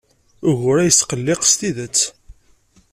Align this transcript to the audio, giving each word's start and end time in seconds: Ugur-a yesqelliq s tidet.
Ugur-a 0.49 0.83
yesqelliq 0.87 1.41
s 1.45 1.53
tidet. 1.59 1.99